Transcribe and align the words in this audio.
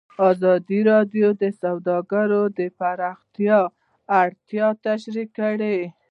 ازادي 0.29 0.79
راډیو 0.91 1.27
د 1.41 1.43
سوداګري 1.61 2.41
د 2.57 2.59
پراختیا 2.77 3.59
اړتیاوې 4.21 4.81
تشریح 4.85 5.27
کړي. 5.37 5.77